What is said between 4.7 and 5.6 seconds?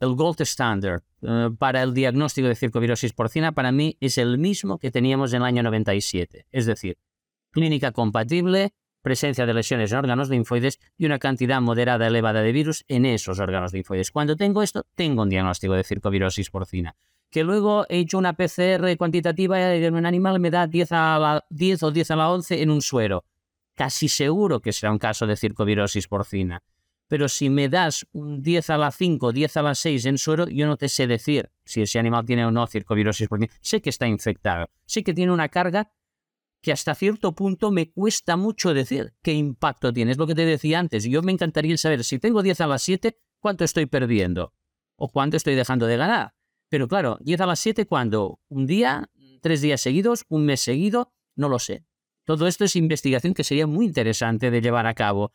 que teníamos en el